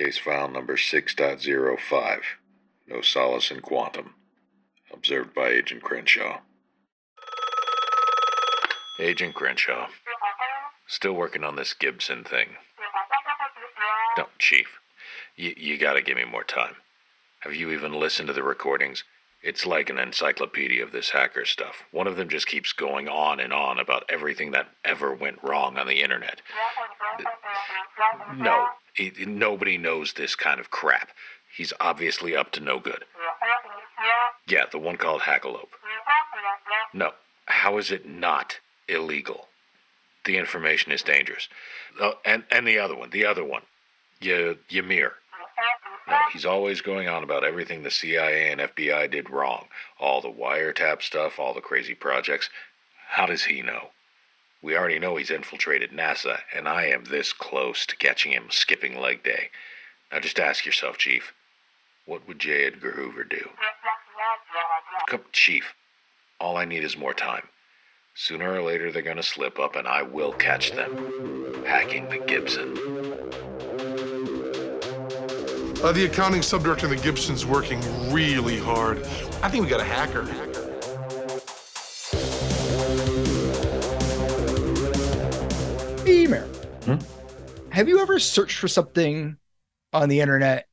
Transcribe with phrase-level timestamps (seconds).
[0.00, 2.20] Case file number 6.05.
[2.88, 4.14] No solace in quantum.
[4.90, 6.38] Observed by Agent Crenshaw.
[8.98, 9.88] Agent Crenshaw.
[10.86, 12.56] Still working on this Gibson thing.
[14.16, 14.78] No, Chief.
[15.36, 16.76] You, you gotta give me more time.
[17.40, 19.04] Have you even listened to the recordings?
[19.42, 21.84] It's like an encyclopedia of this hacker stuff.
[21.90, 25.76] One of them just keeps going on and on about everything that ever went wrong
[25.76, 26.40] on the internet.
[28.36, 31.10] No, he, nobody knows this kind of crap.
[31.56, 33.04] He's obviously up to no good.
[34.48, 35.68] Yeah, the one called Hackalope.
[36.98, 37.12] No,
[37.46, 39.48] how is it not illegal?
[40.24, 41.48] The information is dangerous.
[42.00, 43.62] Oh, and, and the other one, the other one.
[44.22, 45.14] Y- Ymir.
[46.08, 49.66] No, he's always going on about everything the CIA and FBI did wrong.
[49.98, 52.48] All the wiretap stuff, all the crazy projects.
[53.10, 53.90] How does he know?
[54.62, 59.00] We already know he's infiltrated NASA, and I am this close to catching him skipping
[59.00, 59.50] leg day.
[60.12, 61.32] Now just ask yourself, Chief,
[62.04, 62.66] what would J.
[62.66, 63.50] Edgar Hoover do?
[65.08, 65.74] Come, Chief,
[66.38, 67.48] all I need is more time.
[68.14, 71.64] Sooner or later, they're gonna slip up, and I will catch them.
[71.64, 72.76] Hacking the Gibson.
[75.82, 77.80] Uh, the accounting subdirector in the Gibson's working
[78.12, 78.98] really hard.
[79.42, 80.24] I think we got a hacker.
[87.80, 89.38] Have you ever searched for something
[89.94, 90.66] on the internet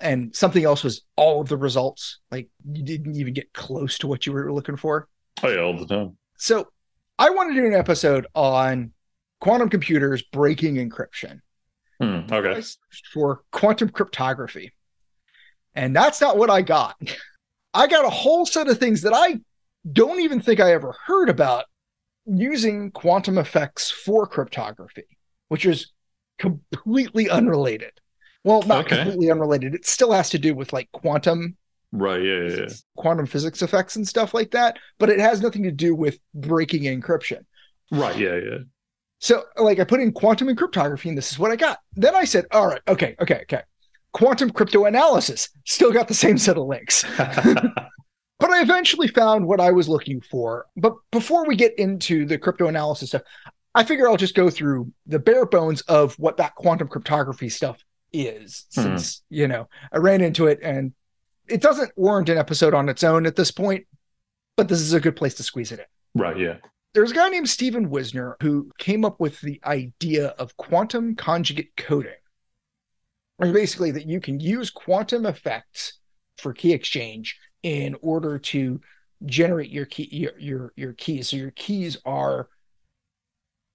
[0.00, 2.18] and something else was all of the results?
[2.32, 5.06] Like you didn't even get close to what you were looking for?
[5.44, 6.16] Oh yeah, all the time.
[6.36, 6.66] So
[7.16, 8.90] I want to do an episode on
[9.40, 11.42] quantum computers breaking encryption.
[12.00, 12.54] Hmm, okay.
[12.54, 14.74] searched for quantum cryptography.
[15.76, 16.96] And that's not what I got.
[17.72, 19.36] I got a whole set of things that I
[19.92, 21.66] don't even think I ever heard about
[22.26, 25.06] using quantum effects for cryptography,
[25.46, 25.92] which is
[26.38, 27.92] completely unrelated.
[28.44, 28.96] Well, not Okay.
[28.96, 29.74] completely unrelated.
[29.74, 31.56] It still has to do with like quantum
[31.90, 32.22] Right.
[32.22, 32.44] Yeah.
[32.48, 32.56] Yeah.
[32.60, 32.66] yeah.
[32.96, 36.82] quantum physics effects and stuff like that, but it has nothing to do with breaking
[36.82, 37.44] encryption.
[37.90, 38.16] Right.
[38.18, 38.36] Yeah.
[38.36, 38.58] Yeah.
[39.20, 41.78] So, like, I put in quantum and cryptography, and this is what I got.
[41.96, 43.62] Then I said, all right, okay, okay, okay.
[44.12, 47.04] Quantum crypto analysis still got the same set of links.
[48.40, 50.66] But I eventually found what I was looking for.
[50.76, 53.22] But before we get into the crypto analysis stuff,
[53.74, 57.84] I figure I'll just go through the bare bones of what that quantum cryptography stuff
[58.12, 58.82] is, Hmm.
[58.82, 60.92] since, you know, I ran into it and
[61.46, 63.86] it doesn't warrant an episode on its own at this point,
[64.56, 65.80] but this is a good place to squeeze it
[66.14, 66.38] in right.
[66.38, 66.56] Yeah.
[66.94, 71.76] there's a guy named Stephen Wiesner who came up with the idea of quantum conjugate
[71.76, 72.12] coding.
[73.38, 75.98] Or basically that you can use quantum effects
[76.38, 78.80] for key exchange in order to
[79.26, 81.28] generate your key your your, your keys.
[81.28, 82.48] So your keys are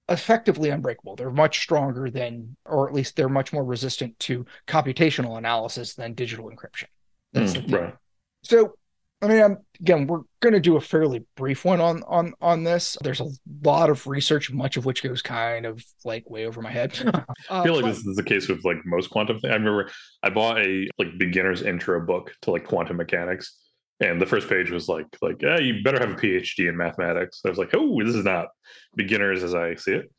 [0.09, 1.15] effectively unbreakable.
[1.15, 6.13] They're much stronger than or at least they're much more resistant to computational analysis than
[6.13, 6.87] digital encryption.
[7.33, 7.95] That's the Hmm, right.
[8.43, 8.75] So,
[9.21, 12.63] I mean, I'm, again, we're going to do a fairly brief one on on on
[12.65, 12.97] this.
[13.01, 13.29] There's a
[13.63, 16.93] lot of research, much of which goes kind of like way over my head.
[17.49, 19.51] Uh, I feel like but- this is the case with like most quantum things.
[19.51, 19.89] I remember
[20.21, 23.57] I bought a like beginner's intro book to like quantum mechanics,
[23.99, 27.41] and the first page was like like yeah, you better have a PhD in mathematics.
[27.45, 28.47] I was like, oh, this is not
[28.95, 30.11] beginners as I see it.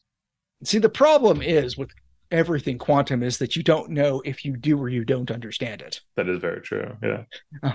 [0.65, 1.91] See, the problem is with
[2.31, 6.01] everything quantum is that you don't know if you do or you don't understand it.
[6.17, 6.97] That is very true.
[7.03, 7.25] Yeah.
[7.63, 7.73] Uh,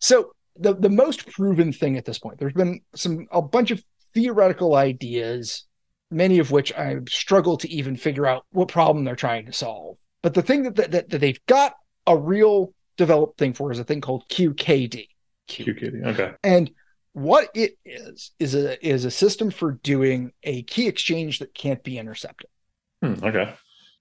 [0.00, 3.82] so the the most proven thing at this point, there's been some a bunch of
[4.14, 5.64] theoretical ideas,
[6.10, 9.96] many of which I struggle to even figure out what problem they're trying to solve.
[10.22, 11.74] But the thing that that, that they've got
[12.06, 15.06] a real developed thing for is a thing called QKD.
[15.50, 16.06] QKD.
[16.06, 16.32] Okay.
[16.42, 16.70] And
[17.12, 21.82] what it is is a is a system for doing a key exchange that can't
[21.82, 22.48] be intercepted.
[23.02, 23.54] Hmm, okay.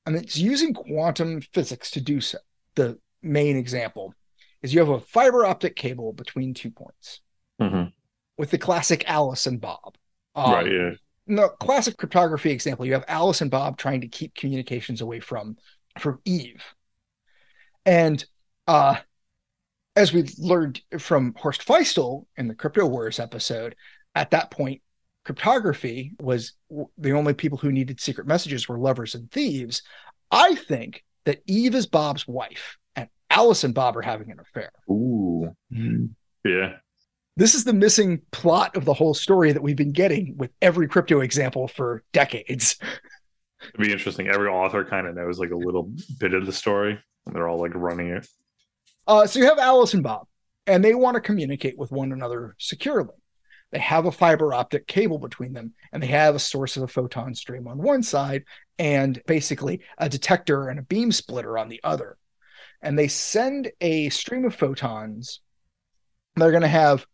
[0.06, 2.38] and it's using quantum physics to do so.
[2.76, 4.14] The main example
[4.62, 7.22] is you have a fiber optic cable between two points
[7.60, 7.86] hmm
[8.38, 9.98] with the classic Alice and Bob.
[10.34, 10.66] Um, right.
[10.66, 10.92] Yeah.
[11.28, 15.20] In the classic cryptography example, you have Alice and Bob trying to keep communications away
[15.20, 15.58] from
[16.00, 16.64] from Eve,
[17.86, 18.24] and
[18.68, 18.96] uh,
[20.00, 23.76] as we learned from Horst Feistel in the Crypto Wars episode,
[24.16, 24.82] at that point,
[25.26, 26.54] cryptography was
[26.98, 29.82] the only people who needed secret messages were lovers and thieves.
[30.32, 34.72] I think that Eve is Bob's wife, and Alice and Bob are having an affair.
[34.90, 35.54] Ooh.
[35.74, 36.06] Mm-hmm.
[36.50, 36.78] Yeah.
[37.36, 40.88] This is the missing plot of the whole story that we've been getting with every
[40.88, 42.78] crypto example for decades.
[43.62, 44.30] It'd be interesting.
[44.30, 45.92] Every author kind of knows like a little
[46.22, 48.26] bit of the story, and they're all like running it.
[49.10, 50.28] Uh, so you have Alice and Bob,
[50.68, 53.16] and they want to communicate with one another securely.
[53.72, 56.88] They have a fiber optic cable between them, and they have a source of a
[56.88, 58.44] photon stream on one side,
[58.78, 62.18] and basically a detector and a beam splitter on the other.
[62.82, 65.42] and they send a stream of photons.
[66.36, 67.06] They're going to have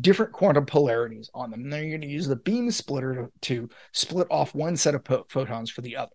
[0.00, 1.62] different quantum polarities on them.
[1.62, 5.04] And they're going to use the beam splitter to, to split off one set of
[5.04, 6.12] po- photons for the other.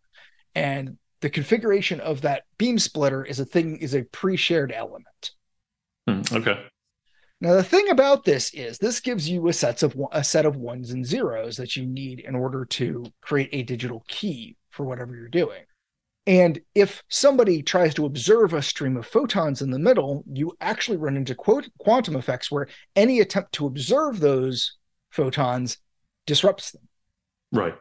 [0.55, 5.31] And the configuration of that beam splitter is a thing is a pre-shared element.
[6.05, 6.59] Hmm, okay.
[7.39, 10.57] Now the thing about this is this gives you a sets of a set of
[10.57, 15.15] ones and zeros that you need in order to create a digital key for whatever
[15.15, 15.63] you're doing.
[16.27, 20.97] And if somebody tries to observe a stream of photons in the middle, you actually
[20.97, 22.67] run into quote, quantum effects where
[22.97, 24.75] any attempt to observe those
[25.09, 25.77] photons
[26.25, 26.89] disrupts them.
[27.53, 27.75] Right.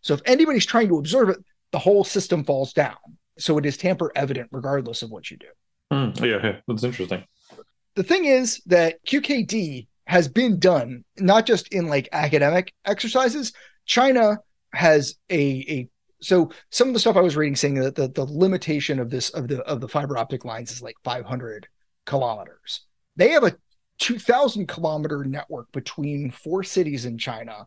[0.00, 1.38] So if anybody's trying to observe it,
[1.72, 2.96] the whole system falls down.
[3.38, 5.46] So it is tamper evident regardless of what you do.
[5.92, 7.24] Mm, yeah, yeah, that's interesting.
[7.94, 13.52] The thing is that QKD has been done not just in like academic exercises.
[13.86, 14.38] China
[14.72, 15.88] has a a
[16.20, 19.30] so some of the stuff I was reading saying that the, the limitation of this
[19.30, 21.68] of the of the fiber optic lines is like 500
[22.06, 22.82] kilometers.
[23.16, 23.56] They have a
[23.98, 27.66] 2,000 kilometer network between four cities in China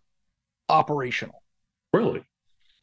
[0.69, 1.43] operational.
[1.93, 2.23] Really?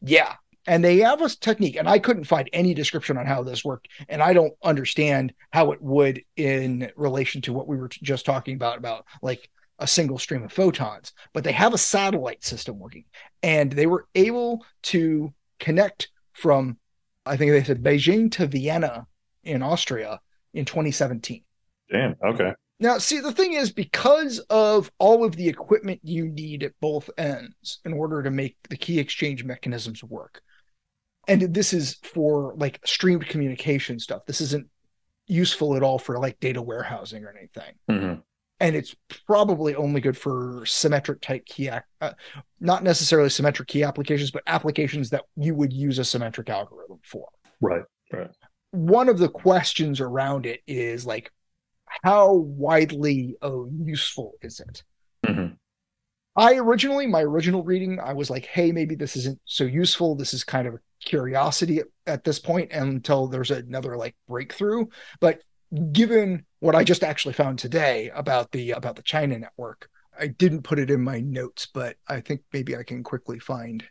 [0.00, 0.35] Yeah.
[0.69, 3.88] And they have a technique, and I couldn't find any description on how this worked.
[4.11, 8.55] And I don't understand how it would in relation to what we were just talking
[8.55, 9.49] about, about like
[9.79, 11.15] a single stream of photons.
[11.32, 13.06] But they have a satellite system working,
[13.43, 16.76] and they were able to connect from,
[17.25, 19.06] I think they said Beijing to Vienna
[19.44, 20.20] in Austria
[20.53, 21.44] in 2017.
[21.91, 22.15] Damn.
[22.23, 22.53] Okay.
[22.79, 27.09] Now, see, the thing is, because of all of the equipment you need at both
[27.17, 30.43] ends in order to make the key exchange mechanisms work,
[31.28, 34.66] and this is for like streamed communication stuff, this isn't
[35.26, 37.75] useful at all for like data warehousing or anything.
[37.90, 38.20] Mm-hmm
[38.60, 38.94] and it's
[39.26, 42.12] probably only good for symmetric type key, uh,
[42.60, 47.28] not necessarily symmetric key applications, but applications that you would use a symmetric algorithm for.
[47.60, 47.84] Right.
[48.12, 48.31] Right.
[48.72, 51.32] One of the questions around it is like,
[52.02, 54.82] how widely uh, useful is it?
[55.26, 55.54] Mm-hmm.
[56.36, 60.14] I originally, my original reading, I was like, hey, maybe this isn't so useful.
[60.14, 64.86] This is kind of a curiosity at, this point until there's another like breakthrough.
[65.20, 65.42] But
[65.92, 69.88] given what I just actually found today about the about the China network.
[70.18, 73.84] I didn't put it in my notes, but I think maybe I can quickly find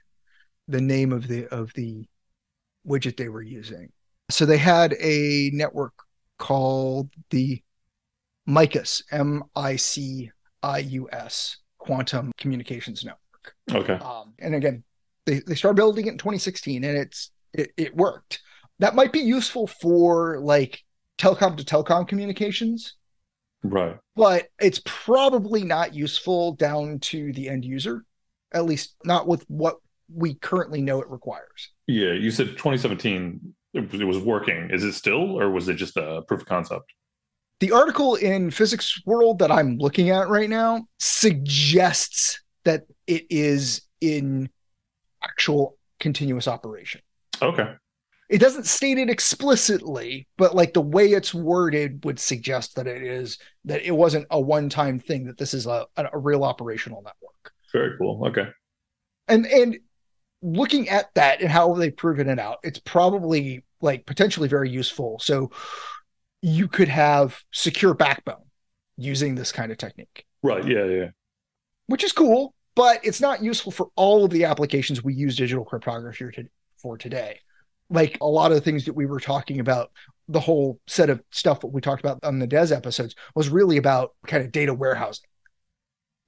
[0.68, 2.06] the name of the of the
[2.86, 3.92] widget they were using.
[4.30, 5.94] So they had a network
[6.38, 7.62] called the
[8.48, 10.32] MICIUS, M I C
[10.64, 13.56] I U S, Quantum Communications Network.
[13.72, 14.04] Okay.
[14.04, 14.84] Um, and again,
[15.28, 18.42] they, they started building it in 2016 and it's it, it worked.
[18.80, 20.84] That might be useful for like
[21.20, 22.96] telecom to telecom communications.
[23.64, 23.98] Right.
[24.16, 28.06] But it's probably not useful down to the end user,
[28.54, 29.78] at least not with what
[30.14, 31.72] we currently know it requires.
[31.88, 34.70] Yeah, you said 2017 it was working.
[34.72, 36.94] Is it still, or was it just a proof of concept?
[37.60, 43.82] The article in Physics World that I'm looking at right now suggests that it is
[44.00, 44.50] in
[45.24, 47.02] actual continuous operation.
[47.42, 47.74] Okay
[48.30, 53.02] it doesn't state it explicitly, but like the way it's worded would suggest that it
[53.02, 57.54] is that it wasn't a one-time thing, that this is a, a real operational network.
[57.72, 58.26] Very cool.
[58.28, 58.48] Okay.
[59.30, 59.78] And and
[60.42, 65.20] looking at that and how they've proven it out, it's probably like potentially very useful.
[65.20, 65.52] So
[66.42, 68.44] you could have secure backbone
[68.98, 70.26] using this kind of technique.
[70.44, 70.68] Right.
[70.68, 70.86] Yeah.
[70.86, 71.10] Yeah.
[71.88, 75.66] Which is cool, but it's not useful for all of the applications we use digital
[75.66, 77.40] cryptography for today
[77.90, 79.92] like a lot of the things that we were talking about
[80.30, 83.78] the whole set of stuff that we talked about on the des episodes was really
[83.78, 85.28] about kind of data warehousing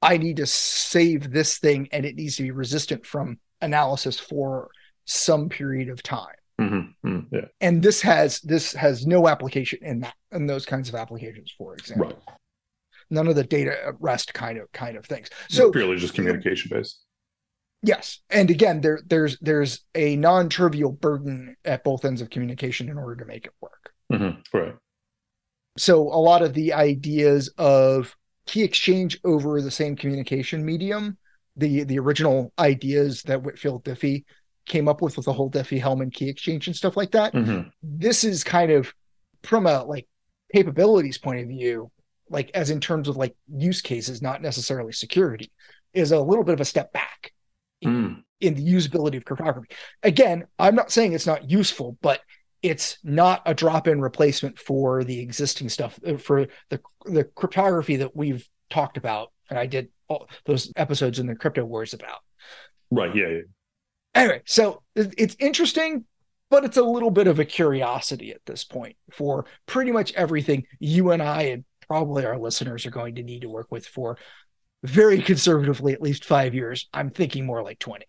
[0.02, 4.70] i need to save this thing and it needs to be resistant from analysis for
[5.06, 7.08] some period of time mm-hmm.
[7.08, 7.36] Mm-hmm.
[7.36, 7.46] Yeah.
[7.62, 11.76] and this has this has no application in that in those kinds of applications for
[11.76, 12.38] example right.
[13.10, 16.70] None of the data at rest kind of kind of things so purely just communication
[16.72, 17.04] based
[17.82, 22.98] Yes, and again, there there's there's a non-trivial burden at both ends of communication in
[22.98, 23.94] order to make it work.
[24.12, 24.58] Mm-hmm.
[24.58, 24.76] Right.
[25.78, 28.16] So a lot of the ideas of
[28.48, 31.18] key exchange over the same communication medium,
[31.56, 34.26] the the original ideas that Whitfield Diffie
[34.66, 37.34] came up with with the whole Diffie-Hellman key exchange and stuff like that.
[37.34, 37.70] Mm-hmm.
[37.82, 38.94] This is kind of
[39.44, 40.08] from a like
[40.54, 41.90] capabilities point of view,
[42.30, 45.52] like as in terms of like use cases, not necessarily security,
[45.94, 47.34] is a little bit of a step back
[47.84, 48.22] mm.
[48.40, 49.70] in the usability of cryptography.
[50.04, 52.22] Again, I'm not saying it's not useful, but
[52.62, 58.16] it's not a drop-in replacement for the existing stuff uh, for the the cryptography that
[58.16, 62.20] we've talked about, and I did all those episodes in the crypto wars about.
[62.92, 63.16] Right.
[63.16, 63.28] Yeah.
[63.28, 63.42] yeah.
[64.16, 66.06] Anyway, so it's interesting.
[66.50, 70.66] but it's a little bit of a curiosity at this point for pretty much everything
[70.80, 74.18] you and I and probably our listeners are going to need to work with for
[74.84, 76.88] very conservatively at least five years.
[76.94, 78.06] I'm thinking more like 20.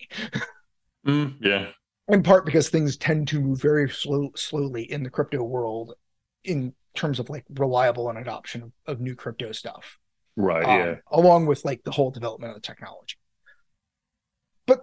[1.06, 1.68] Mm, yeah.
[2.08, 5.94] In part because things tend to move very slow, slowly in the crypto world
[6.44, 9.99] in terms of like reliable and adoption of, of new crypto stuff.
[10.37, 10.62] Right.
[10.62, 10.94] um, yeah.
[11.10, 13.16] along with like the whole development of the technology.
[14.66, 14.80] But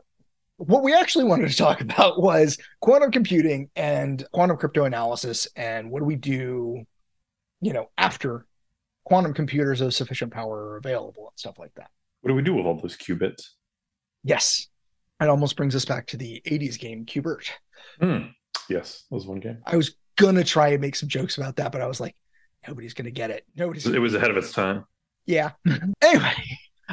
[0.57, 5.91] what we actually wanted to talk about was quantum computing and quantum crypto analysis and
[5.91, 6.83] what do we do,
[7.61, 8.47] you know, after
[9.07, 11.89] quantum computers of sufficient power are available and stuff like that.
[12.19, 13.51] What do we do with all those qubits?
[14.25, 14.67] Yes.
[15.21, 17.45] It almost brings us back to the 80s game Qbert.
[18.01, 18.31] Hmm.
[18.69, 19.59] Yes, that was one game.
[19.65, 22.17] I was gonna try and make some jokes about that, but I was like,
[22.67, 23.45] nobody's gonna get it.
[23.55, 24.83] Nobody's It was ahead of its time.
[25.25, 25.51] Yeah.
[26.01, 26.33] anyway,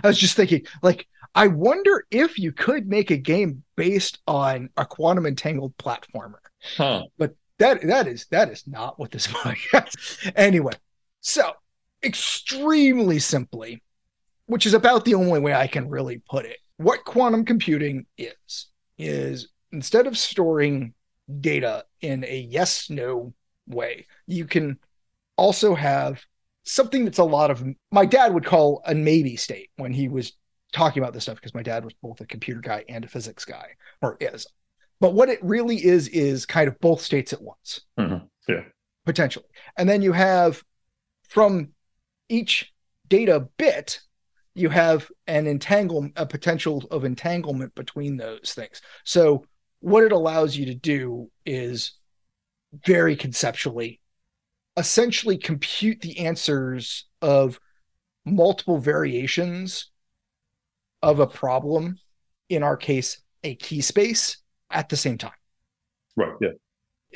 [0.01, 4.71] I was just thinking, like, I wonder if you could make a game based on
[4.77, 6.39] a quantum entangled platformer.
[6.77, 7.07] Huh.
[7.19, 10.31] But that that is that is not what this podcast.
[10.37, 10.75] anyway,
[11.21, 11.55] so
[12.05, 13.83] extremely simply,
[14.47, 16.59] which is about the only way I can really put it.
[16.77, 18.69] What quantum computing is
[18.99, 20.95] is instead of storing
[21.41, 23.33] data in a yes no
[23.67, 24.79] way, you can
[25.37, 26.23] also have
[26.65, 30.33] something that's a lot of my dad would call a maybe state when he was
[30.73, 33.45] talking about this stuff because my dad was both a computer guy and a physics
[33.45, 33.67] guy
[34.03, 34.47] or is
[35.01, 38.29] but what it really is is kind of both states at once Mhm.
[38.49, 38.63] Yeah.
[39.05, 39.45] potentially
[39.77, 40.63] and then you have
[41.29, 41.69] from
[42.29, 42.73] each
[43.09, 44.01] data bit
[44.55, 49.45] you have an entangle a potential of entanglement between those things so
[49.81, 51.93] what it allows you to do is
[52.87, 54.01] very conceptually
[54.77, 57.61] essentially compute the answers of
[58.25, 59.91] multiple variations
[61.03, 61.99] of a problem
[62.49, 64.39] in our case a key space
[64.71, 65.33] at the same time
[66.17, 66.33] Right.
[66.41, 66.51] Yeah.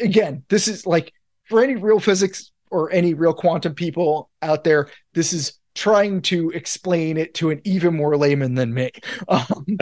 [0.01, 1.13] again this is like
[1.45, 6.51] for any real physics or any real quantum people out there this is trying to
[6.51, 8.91] explain it to an even more layman than me.
[9.29, 9.65] Um,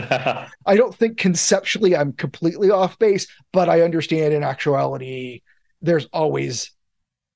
[0.66, 5.40] i don't think conceptually i'm completely off base but i understand in actuality
[5.82, 6.72] there's always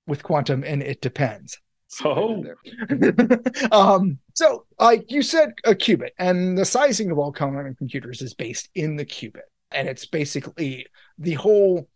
[0.07, 1.59] with quantum and it depends.
[1.89, 2.45] So
[3.73, 8.35] um, so like you said a qubit and the sizing of all quantum computers is
[8.35, 10.87] based in the qubit and it's basically
[11.19, 11.89] the whole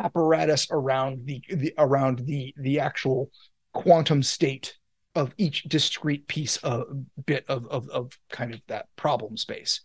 [0.00, 3.30] apparatus around the, the around the the actual
[3.72, 4.76] quantum state
[5.14, 6.84] of each discrete piece of
[7.26, 9.82] bit of, of of kind of that problem space.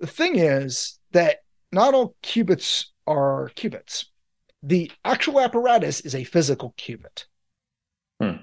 [0.00, 1.38] The thing is that
[1.72, 4.06] not all qubits are qubits.
[4.62, 7.24] The actual apparatus is a physical qubit.
[8.20, 8.42] Hmm.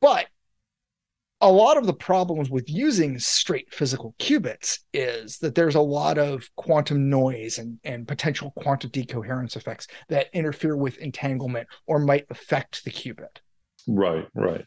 [0.00, 0.26] but
[1.40, 6.18] a lot of the problems with using straight physical qubits is that there's a lot
[6.18, 12.26] of quantum noise and, and potential quantum decoherence effects that interfere with entanglement or might
[12.30, 13.38] affect the qubit.
[13.86, 14.26] right.
[14.34, 14.64] Right.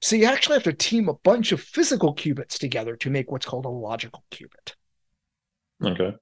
[0.00, 3.46] So you actually have to team a bunch of physical qubits together to make what's
[3.46, 4.74] called a logical qubit.
[5.84, 6.14] Okay.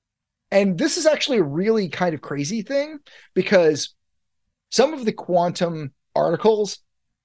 [0.50, 2.98] And this is actually a really kind of crazy thing
[3.34, 3.94] because
[4.70, 6.78] some of the quantum articles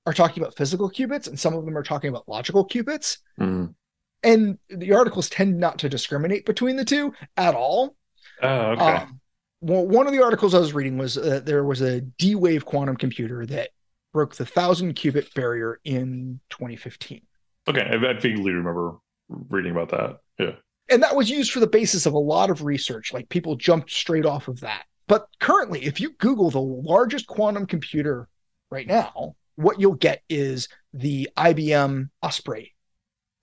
[0.05, 3.17] are talking about physical qubits and some of them are talking about logical qubits.
[3.39, 3.73] Mm.
[4.23, 7.95] And the articles tend not to discriminate between the two at all.
[8.41, 8.83] Oh, okay.
[8.83, 9.19] Um,
[9.61, 12.65] well, one of the articles I was reading was that there was a D wave
[12.65, 13.69] quantum computer that
[14.13, 17.21] broke the thousand qubit barrier in 2015.
[17.69, 17.81] okay.
[17.81, 18.97] I, I vaguely remember
[19.29, 20.17] reading about that.
[20.39, 20.55] Yeah.
[20.89, 23.91] and that was used for the basis of a lot of research like people jumped
[23.91, 28.27] straight off of that but currently if you google the largest quantum computer
[28.71, 32.75] right now what you'll get is the IBM Osprey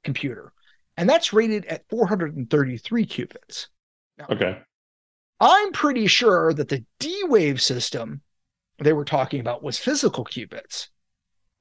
[0.04, 0.52] computer
[0.96, 3.66] and that's rated at 433 qubits
[4.30, 4.58] Okay.
[5.40, 8.22] i'm pretty sure that the d-wave system
[8.78, 10.88] they were talking about was physical qubits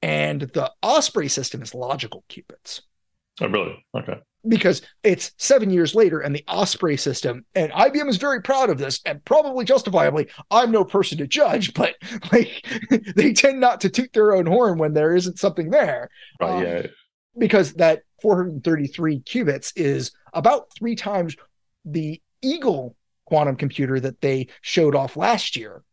[0.01, 2.81] and the Osprey system is logical qubits
[3.41, 3.85] Oh, really?
[3.95, 4.19] Okay.
[4.47, 8.77] Because it's seven years later and the Osprey system, and IBM is very proud of
[8.77, 10.27] this and probably justifiably.
[10.51, 11.95] I'm no person to judge, but
[12.31, 12.65] like
[13.15, 16.49] they tend not to toot their own horn when there isn't something there Right.
[16.49, 16.87] Um, yeah.
[17.37, 21.35] because that 433 qubits is about three times
[21.85, 25.83] the Eagle quantum computer that they showed off last year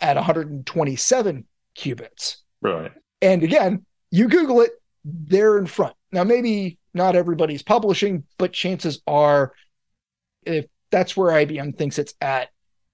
[0.00, 1.44] at 127
[1.76, 2.36] qubits.
[2.60, 2.92] Right.
[3.22, 4.72] And again, you Google it,
[5.04, 5.94] they're in front.
[6.12, 9.52] Now, maybe not everybody's publishing, but chances are,
[10.44, 12.48] if that's where IBM thinks it's at,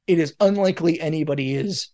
[0.06, 1.88] it is unlikely anybody is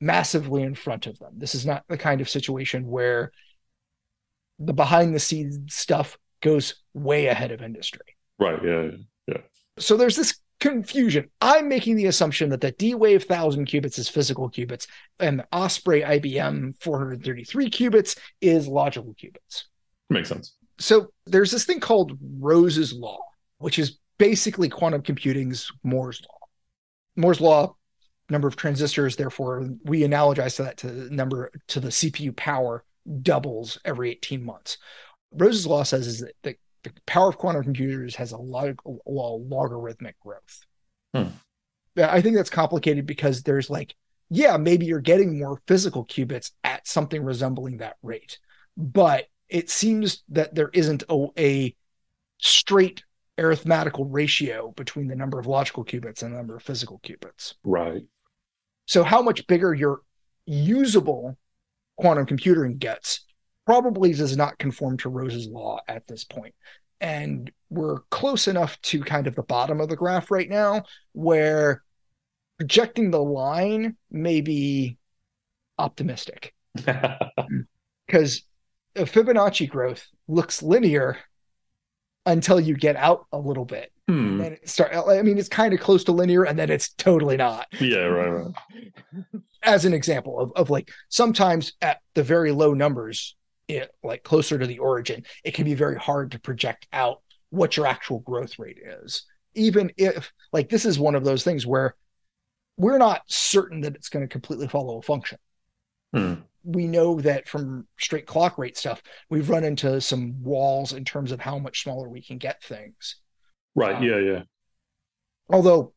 [0.00, 1.34] massively in front of them.
[1.38, 3.32] This is not the kind of situation where
[4.58, 8.16] the behind the scenes stuff goes way ahead of industry.
[8.38, 8.58] Right.
[8.62, 8.90] Yeah.
[9.26, 9.38] Yeah.
[9.78, 11.30] So there's this confusion.
[11.40, 14.86] I'm making the assumption that the D Wave 1000 qubits is physical qubits
[15.20, 19.64] and the Osprey IBM 433 qubits is logical qubits.
[20.10, 20.56] Makes sense.
[20.78, 23.20] So there's this thing called Rose's Law,
[23.58, 26.38] which is basically quantum computing's Moore's Law.
[27.16, 27.74] Moore's Law,
[28.28, 32.84] number of transistors, therefore we analogize to that to the number to the CPU power
[33.22, 34.78] doubles every 18 months.
[35.32, 39.10] Rose's Law says is that the, the power of quantum computers has a, log, a
[39.10, 40.66] logarithmic growth.
[41.14, 41.28] Hmm.
[41.96, 43.94] I think that's complicated because there's like,
[44.28, 48.38] yeah, maybe you're getting more physical qubits at something resembling that rate,
[48.76, 51.76] but it seems that there isn't a, a
[52.38, 53.02] straight
[53.38, 57.54] arithmetical ratio between the number of logical qubits and the number of physical qubits.
[57.64, 58.02] Right.
[58.86, 60.00] So, how much bigger your
[60.46, 61.36] usable
[61.96, 63.24] quantum computing gets
[63.66, 66.54] probably does not conform to Rose's law at this point.
[67.00, 71.82] And we're close enough to kind of the bottom of the graph right now where
[72.58, 74.96] projecting the line may be
[75.78, 76.54] optimistic.
[78.06, 78.45] Because
[79.04, 81.18] Fibonacci growth looks linear
[82.24, 83.92] until you get out a little bit.
[84.08, 84.40] Hmm.
[84.40, 87.36] And it start I mean it's kind of close to linear and then it's totally
[87.36, 87.66] not.
[87.80, 88.54] Yeah, right, right.
[89.62, 93.36] As an example of, of like sometimes at the very low numbers,
[93.68, 97.76] it like closer to the origin, it can be very hard to project out what
[97.76, 99.24] your actual growth rate is.
[99.54, 101.96] Even if like this is one of those things where
[102.76, 105.38] we're not certain that it's going to completely follow a function.
[106.14, 106.34] Hmm.
[106.66, 111.30] We know that from straight clock rate stuff, we've run into some walls in terms
[111.30, 113.16] of how much smaller we can get things.
[113.74, 113.94] Right.
[113.94, 114.42] Um, yeah, yeah.
[115.48, 115.92] Although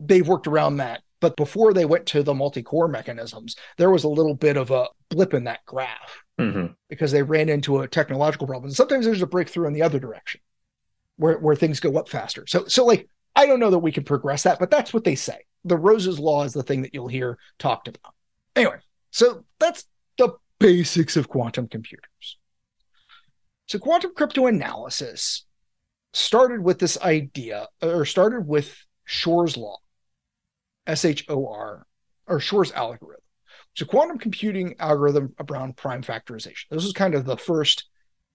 [0.00, 1.02] they've worked around that.
[1.20, 4.70] But before they went to the multi core mechanisms, there was a little bit of
[4.70, 8.68] a blip in that graph hmm because they ran into a technological problem.
[8.68, 10.40] And sometimes there's a breakthrough in the other direction
[11.16, 12.46] where, where things go up faster.
[12.48, 15.14] So, so like, I don't know that we can progress that, but that's what they
[15.14, 15.44] say.
[15.64, 18.14] The Rose's Law is the thing that you'll hear talked about.
[18.56, 18.78] Anyway,
[19.10, 19.84] so that's
[20.20, 22.38] the basics of quantum computers.
[23.66, 25.42] So, quantum cryptoanalysis
[26.12, 29.78] started with this idea, or started with Shor's law,
[30.86, 31.86] S H O R,
[32.26, 33.22] or Shor's algorithm.
[33.80, 36.64] A quantum computing algorithm around prime factorization.
[36.70, 37.88] This was kind of the first,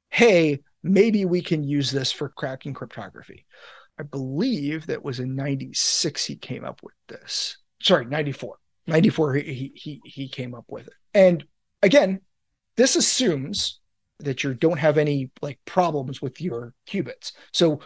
[0.09, 3.45] hey, maybe we can use this for cracking cryptography.
[3.99, 7.57] I believe that was in 96 he came up with this.
[7.79, 8.57] Sorry, 94.
[8.87, 10.93] 94 he he he came up with it.
[11.13, 11.45] And
[11.85, 12.19] again,
[12.75, 13.79] this assumes
[14.19, 17.33] that you don't have any like problems with your qubits.
[17.53, 17.79] So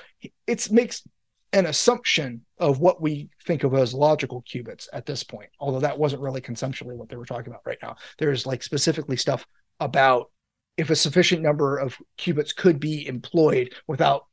[0.47, 1.03] it makes
[1.51, 5.97] an assumption of what we think of as logical qubits at this point, although that
[5.97, 7.95] wasn't really conceptually what they were talking about right now.
[8.17, 9.45] There's like specifically stuff
[9.79, 10.31] about
[10.77, 14.27] if a sufficient number of qubits could be employed without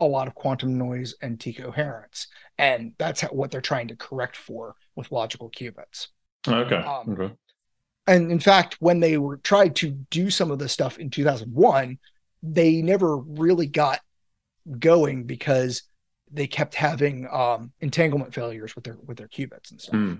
[0.00, 2.28] a lot of quantum noise and decoherence.
[2.58, 6.08] And that's how, what they're trying to correct for with logical qubits.
[6.46, 6.76] Okay.
[6.76, 7.34] Um, okay.
[8.08, 11.98] And in fact, when they were tried to do some of this stuff in 2001,
[12.42, 14.00] they never really got
[14.78, 15.82] going because
[16.30, 19.94] they kept having um, entanglement failures with their with their qubits and stuff.
[19.94, 20.14] Hmm.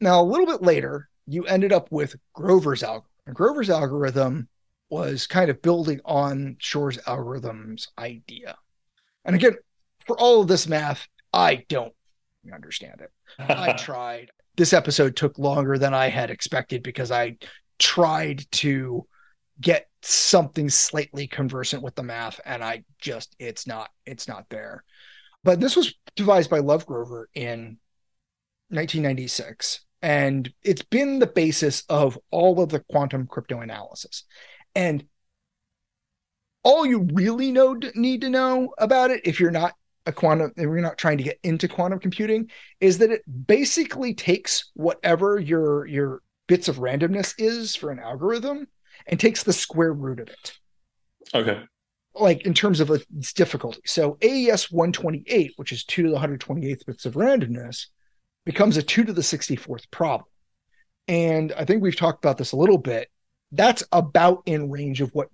[0.00, 3.06] Now, a little bit later, you ended up with Grover's algorithm.
[3.26, 4.48] And Grover's algorithm
[4.90, 8.56] was kind of building on Shor's algorithm's idea.
[9.24, 9.56] And again,
[10.06, 11.94] for all of this math, I don't
[12.52, 13.10] understand it.
[13.38, 14.30] I tried.
[14.60, 17.38] This episode took longer than I had expected because I
[17.78, 19.06] tried to
[19.58, 24.84] get something slightly conversant with the math and I just it's not it's not there.
[25.44, 27.78] But this was devised by Lov Grover in
[28.68, 34.24] 1996 and it's been the basis of all of the quantum cryptoanalysis.
[34.74, 35.06] And
[36.64, 39.72] all you really know need to know about it if you're not
[40.06, 44.70] a quantum you're not trying to get into quantum computing is that it basically takes
[44.74, 48.66] whatever your your bits of randomness is for an algorithm
[49.06, 50.58] and takes the square root of it.
[51.34, 51.62] Okay.
[52.14, 53.80] like in terms of its difficulty.
[53.86, 57.86] So aes 128 which is 2 to the 128th bits of randomness
[58.44, 60.26] becomes a 2 to the 64th problem.
[61.08, 63.08] And i think we've talked about this a little bit.
[63.52, 65.28] That's about in range of what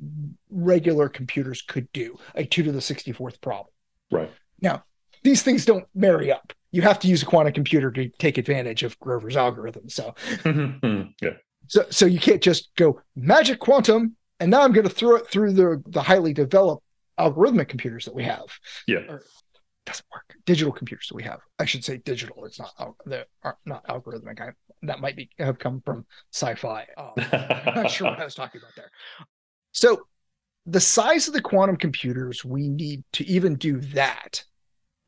[0.51, 3.73] regular computers could do a 2 to the 64th problem.
[4.11, 4.31] Right.
[4.61, 4.85] Now,
[5.23, 6.53] these things don't marry up.
[6.71, 9.89] You have to use a quantum computer to take advantage of Grover's algorithm.
[9.89, 10.15] So,
[10.45, 11.31] yeah.
[11.69, 15.29] so, so you can't just go magic quantum, and now I'm going to throw it
[15.29, 16.85] through the the highly developed
[17.19, 18.47] algorithmic computers that we have.
[18.87, 19.01] Yeah.
[19.09, 19.23] Or,
[19.87, 20.35] doesn't work.
[20.45, 21.39] Digital computers that we have.
[21.59, 22.45] I should say digital.
[22.45, 24.41] It's not they are not algorithmic.
[24.41, 24.51] I,
[24.83, 26.87] that might be have come from sci-fi.
[26.99, 28.91] Um, I'm not sure what I was talking about there.
[29.73, 30.07] So,
[30.67, 34.45] the size of the quantum computers we need to even do that,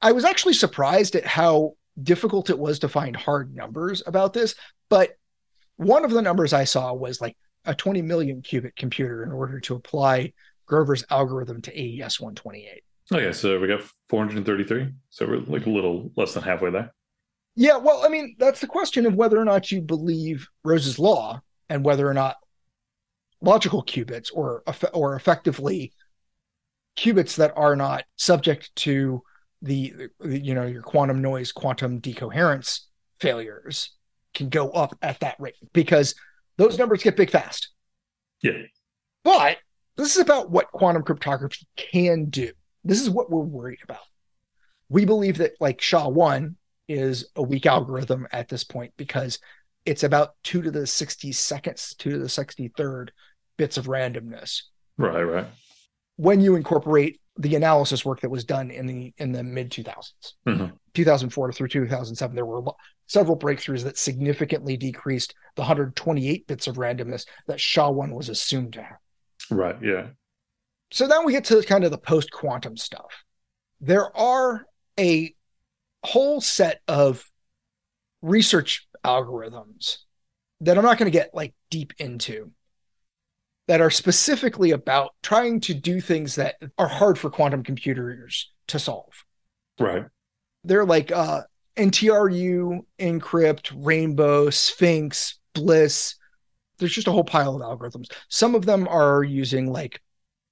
[0.00, 4.54] I was actually surprised at how difficult it was to find hard numbers about this,
[4.88, 5.16] but
[5.76, 9.60] one of the numbers I saw was like a 20 million qubit computer in order
[9.60, 10.32] to apply
[10.66, 12.82] Grover's algorithm to AES 128.
[13.10, 14.92] Okay, so we got 433.
[15.10, 16.92] So we're like a little less than halfway there.
[17.56, 21.40] Yeah, well, I mean, that's the question of whether or not you believe Rose's law
[21.68, 22.36] and whether or not
[23.40, 25.92] logical qubits or or effectively
[26.96, 29.22] qubits that are not subject to
[29.62, 32.88] the you know your quantum noise quantum decoherence
[33.20, 33.92] failures
[34.34, 36.14] can go up at that rate because
[36.56, 37.70] those numbers get big fast.
[38.42, 38.62] Yeah.
[39.24, 39.58] But
[39.96, 42.52] this is about what quantum cryptography can do.
[42.84, 43.98] This is what we're worried about.
[44.88, 46.54] We believe that like sha-1
[46.88, 49.38] is a weak algorithm at this point because
[49.84, 53.08] it's about 2 to the 60 seconds 2 to the 63rd
[53.58, 54.62] bits of randomness.
[54.96, 55.46] Right right.
[56.16, 60.10] When you incorporate the analysis work that was done in the in the mid 2000s
[60.46, 60.74] mm-hmm.
[60.94, 62.72] 2004 through 2007 there were
[63.06, 68.82] several breakthroughs that significantly decreased the 128 bits of randomness that sha-1 was assumed to
[68.82, 68.98] have.
[69.50, 70.08] Right yeah.
[70.90, 73.24] So then we get to kind of the post quantum stuff.
[73.80, 74.66] There are
[74.98, 75.32] a
[76.02, 77.24] whole set of
[78.22, 79.98] research algorithms
[80.60, 82.50] that i'm not going to get like deep into
[83.68, 88.78] that are specifically about trying to do things that are hard for quantum computers to
[88.78, 89.24] solve.
[89.78, 90.06] Right.
[90.64, 91.42] They're like uh,
[91.76, 96.16] NTRU, Encrypt, Rainbow, SPHINCS, Bliss.
[96.78, 98.06] There's just a whole pile of algorithms.
[98.28, 100.00] Some of them are using like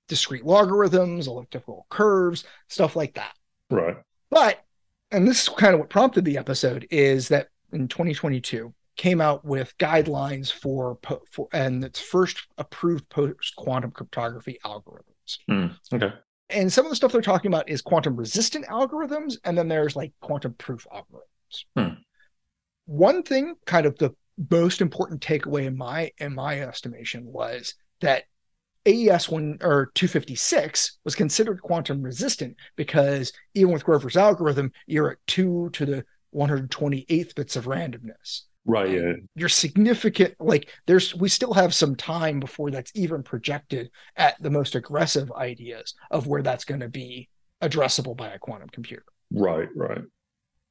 [0.09, 3.33] discrete logarithms, elliptical curves, stuff like that.
[3.71, 3.97] Right.
[4.31, 4.63] But,
[5.11, 9.45] and this is kind of what prompted the episode, is that in 2022, came out
[9.45, 10.99] with guidelines for,
[11.31, 15.39] for and its first approved post quantum cryptography algorithms.
[15.51, 16.13] Mm, okay.
[16.49, 19.97] And some of the stuff they're talking about is quantum resistant algorithms, and then there's
[19.97, 21.65] like quantum proof algorithms.
[21.77, 21.95] Hmm.
[22.87, 24.15] One thing, kind of the
[24.51, 28.25] most important takeaway in my in my estimation, was that
[28.87, 35.27] AES one or 256 was considered quantum resistant because even with Grover's algorithm, you're at
[35.27, 36.05] two to the
[36.35, 38.43] 128th bits of randomness.
[38.67, 38.91] Right.
[38.91, 39.13] Yeah.
[39.37, 40.35] You're significant.
[40.41, 45.31] Like there's, we still have some time before that's even projected at the most aggressive
[45.33, 47.29] ideas of where that's going to be
[47.63, 49.05] addressable by a quantum computer.
[49.31, 49.69] Right.
[49.75, 50.03] Right.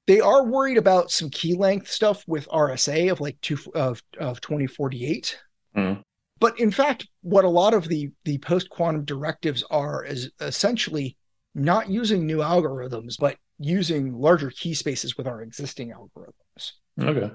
[0.07, 4.39] They are worried about some key length stuff with RSA of like two of of
[4.39, 5.39] 2048.
[5.75, 6.01] Mm.
[6.39, 11.17] But in fact, what a lot of the the post quantum directives are is essentially
[11.55, 16.73] not using new algorithms, but using larger key spaces with our existing algorithms.
[17.01, 17.31] Okay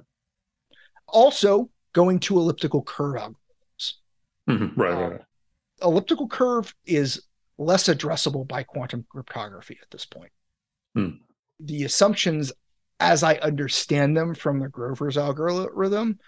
[1.12, 3.92] also going to elliptical curve algorithms.
[4.48, 4.80] Mm-hmm.
[4.80, 5.20] Right, right, right.
[5.82, 7.22] Elliptical curve is
[7.58, 10.32] less addressable by quantum cryptography at this point.
[10.94, 11.08] Hmm.
[11.60, 12.52] The assumptions,
[12.98, 16.18] as I understand them from the Grover's algorithm,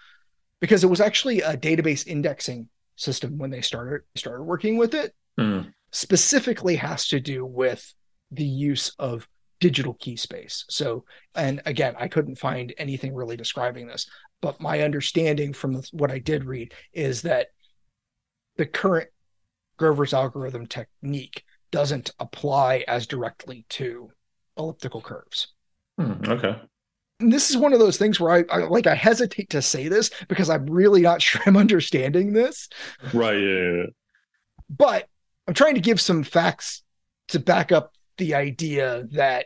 [0.59, 5.13] because it was actually a database indexing system when they started started working with it,
[5.37, 5.61] hmm.
[5.91, 7.93] specifically has to do with
[8.31, 9.27] the use of
[9.59, 10.65] digital key space.
[10.69, 14.09] So, and again, I couldn't find anything really describing this,
[14.43, 17.47] but my understanding from what I did read is that
[18.57, 19.07] the current
[19.77, 24.11] Grover's algorithm technique doesn't apply as directly to
[24.57, 25.47] elliptical curves.
[25.97, 26.59] Hmm, okay.
[27.21, 29.87] And this is one of those things where I, I, like I hesitate to say
[29.87, 32.67] this because I'm really not sure I'm understanding this.
[33.13, 33.35] Right.
[33.35, 33.85] Yeah, yeah, yeah.
[34.69, 35.07] But
[35.47, 36.83] I'm trying to give some facts
[37.29, 39.45] to back up the idea that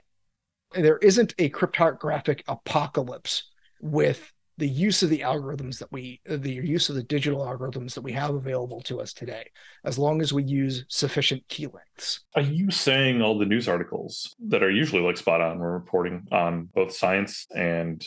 [0.74, 3.44] there isn't a cryptographic apocalypse
[3.80, 8.02] with the use of the algorithms that we the use of the digital algorithms that
[8.02, 9.50] we have available to us today
[9.84, 12.22] as long as we use sufficient key lengths.
[12.36, 16.28] Are you saying all the news articles that are usually like spot on were reporting
[16.32, 18.06] on both science and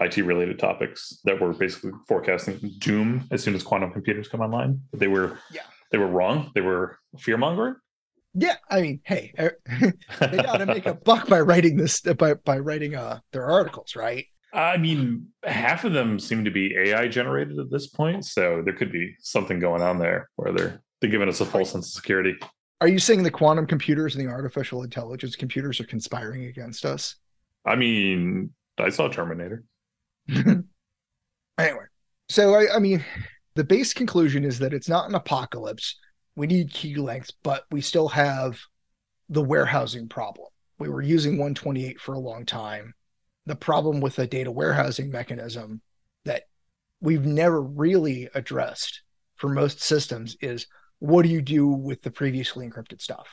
[0.00, 4.80] IT related topics that were basically forecasting doom as soon as quantum computers come online?
[4.92, 5.62] They were yeah.
[5.90, 6.50] they were wrong?
[6.54, 7.76] They were fear mongering
[8.38, 9.32] yeah i mean hey
[10.20, 13.96] they got to make a buck by writing this by by writing uh their articles
[13.96, 18.62] right I mean, half of them seem to be AI generated at this point, so
[18.64, 21.88] there could be something going on there where they're they're giving us a false sense
[21.88, 22.34] of security.
[22.80, 27.16] Are you saying the quantum computers and the artificial intelligence computers are conspiring against us?
[27.66, 29.62] I mean, I saw Terminator.
[30.28, 30.64] anyway,
[32.30, 33.04] so I, I mean,
[33.56, 35.98] the base conclusion is that it's not an apocalypse.
[36.34, 38.58] We need key lengths, but we still have
[39.28, 40.48] the warehousing problem.
[40.78, 42.94] We were using 128 for a long time
[43.46, 45.80] the problem with the data warehousing mechanism
[46.24, 46.44] that
[47.00, 49.02] we've never really addressed
[49.36, 50.66] for most systems is
[50.98, 53.28] what do you do with the previously encrypted stuff?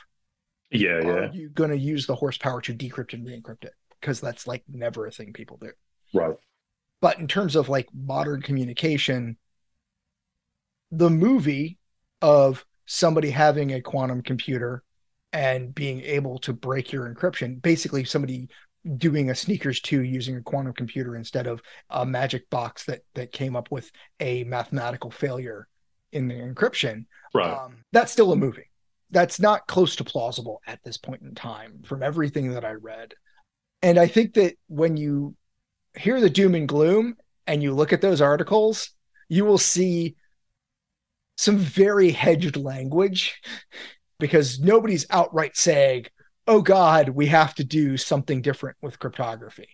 [0.70, 1.32] Yeah, Are yeah.
[1.32, 3.74] you going to use the horsepower to decrypt and re-encrypt it?
[4.04, 5.70] because that's like never a thing people do.
[6.12, 6.36] Right.
[7.00, 9.38] But in terms of like modern communication,
[10.90, 11.78] the movie
[12.20, 14.82] of somebody having a quantum computer
[15.32, 18.50] and being able to break your encryption, basically somebody
[18.96, 23.32] doing a sneakers 2 using a quantum computer instead of a magic box that that
[23.32, 25.66] came up with a mathematical failure
[26.12, 27.06] in the encryption.
[27.34, 27.52] Right.
[27.52, 28.70] um, that's still a movie.
[29.10, 33.14] That's not close to plausible at this point in time from everything that i read.
[33.82, 35.34] And i think that when you
[35.96, 37.16] hear the doom and gloom
[37.46, 38.90] and you look at those articles
[39.28, 40.16] you will see
[41.36, 43.40] some very hedged language
[44.18, 46.06] because nobody's outright saying
[46.46, 49.68] oh god we have to do something different with cryptography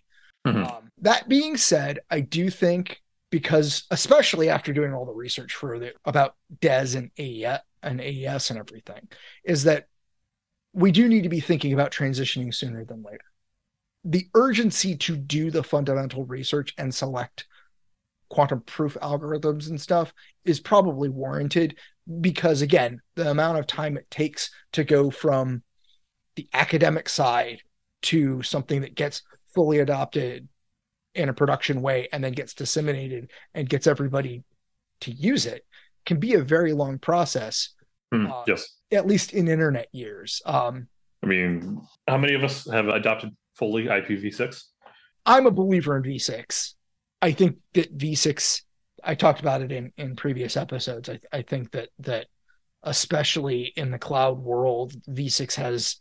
[0.45, 0.71] Mhm.
[0.71, 5.79] um, that being said i do think because especially after doing all the research for
[5.79, 9.07] the about des and AES, and aes and everything
[9.43, 9.87] is that
[10.73, 13.25] we do need to be thinking about transitioning sooner than later
[14.03, 17.45] the urgency to do the fundamental research and select
[18.29, 20.13] quantum proof algorithms and stuff
[20.45, 21.77] is probably warranted
[22.19, 25.61] because again the amount of time it takes to go from
[26.35, 27.61] the academic side
[28.03, 29.21] to something that gets
[29.53, 30.47] fully adopted
[31.13, 34.43] in a production way and then gets disseminated and gets everybody
[35.01, 35.65] to use it
[36.05, 37.69] can be a very long process
[38.13, 38.75] Hmm, uh, yes.
[38.91, 40.87] at least in internet years um,
[41.23, 44.63] I mean, how many of us have adopted fully IPv6?
[45.25, 46.73] i'm a believer in v6
[47.21, 48.63] i think that v6
[49.03, 52.25] i talked about it in in previous episodes i, I think that that
[52.83, 55.97] especially in the cloud world v6 has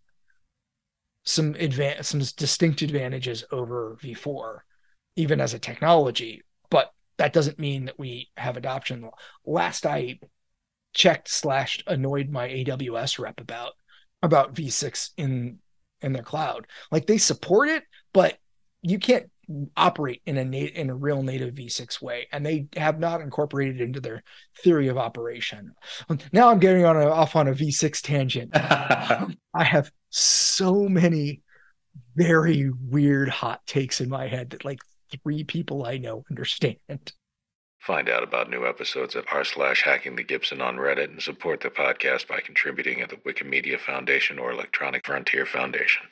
[1.24, 4.58] some advan- some distinct advantages over v4
[5.16, 9.08] even as a technology but that doesn't mean that we have adoption
[9.44, 10.18] last i
[10.92, 13.72] checked slashed annoyed my aws rep about
[14.22, 15.58] about v6 in
[16.02, 16.66] in their cloud.
[16.90, 18.36] Like they support it but
[18.82, 19.30] you can't
[19.76, 23.80] operate in a nat- in a real native v6 way and they have not incorporated
[23.80, 24.22] it into their
[24.62, 25.72] theory of operation
[26.32, 28.50] now i'm getting on a, off on a v6 tangent
[29.54, 31.42] I have so many
[32.16, 34.78] very weird hot takes in my head that like
[35.22, 37.12] three people I know understand.
[37.80, 41.60] Find out about new episodes at r slash hacking the Gibson on Reddit and support
[41.60, 46.02] the podcast by contributing at the Wikimedia Foundation or Electronic Frontier Foundation.